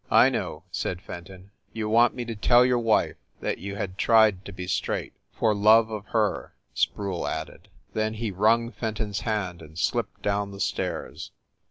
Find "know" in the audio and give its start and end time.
0.29-0.63